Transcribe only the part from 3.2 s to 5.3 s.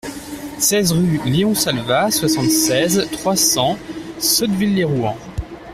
cents, Sotteville-lès-Rouen